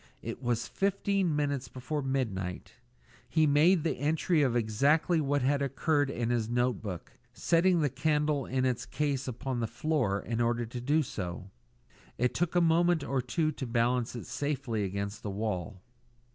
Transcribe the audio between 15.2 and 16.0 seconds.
the wall.